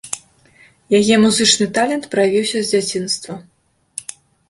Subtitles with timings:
[0.99, 3.33] Яе музычны талент праявіўся з дзяцінства.